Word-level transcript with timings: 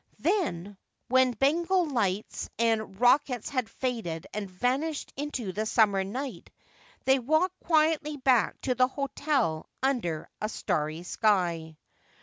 Then, 0.17 0.79
when 1.09 1.33
Bengal 1.33 1.85
lights 1.85 2.49
and 2.57 2.99
rockets 2.99 3.49
had 3.49 3.69
faded 3.69 4.25
and 4.33 4.49
vanished 4.49 5.13
into 5.15 5.51
the 5.53 5.67
summer 5.67 6.03
night, 6.03 6.49
they 7.05 7.19
walked 7.19 7.59
quietly 7.59 8.17
back 8.17 8.59
to 8.61 8.73
the 8.73 8.87
hotel 8.87 9.69
under 9.83 10.27
a 10.41 10.49
starry 10.49 11.03
sky. 11.03 11.77